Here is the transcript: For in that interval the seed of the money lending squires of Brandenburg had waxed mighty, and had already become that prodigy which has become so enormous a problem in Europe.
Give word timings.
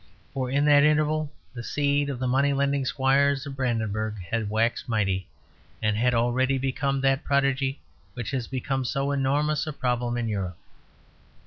For 0.33 0.49
in 0.49 0.65
that 0.65 0.81
interval 0.83 1.31
the 1.53 1.63
seed 1.63 2.09
of 2.09 2.17
the 2.17 2.25
money 2.27 2.53
lending 2.53 2.85
squires 2.85 3.45
of 3.45 3.55
Brandenburg 3.55 4.15
had 4.31 4.49
waxed 4.49 4.89
mighty, 4.89 5.27
and 5.79 5.95
had 5.95 6.15
already 6.15 6.57
become 6.57 7.01
that 7.01 7.23
prodigy 7.23 7.79
which 8.15 8.31
has 8.31 8.47
become 8.47 8.83
so 8.83 9.11
enormous 9.11 9.67
a 9.67 9.73
problem 9.73 10.17
in 10.17 10.27
Europe. 10.27 10.57